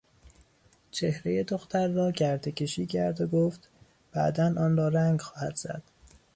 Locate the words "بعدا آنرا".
4.11-4.87